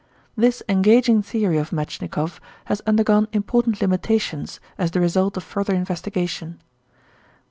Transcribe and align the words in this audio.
This 0.35 0.63
engaging 0.67 1.21
theory 1.21 1.59
of 1.59 1.69
Metschnikoff 1.69 2.39
has 2.65 2.81
undergone 2.87 3.27
important 3.33 3.81
limitations 3.81 4.59
as 4.75 4.89
the 4.89 4.99
result 4.99 5.37
of 5.37 5.43
further 5.43 5.75
investigation. 5.75 6.59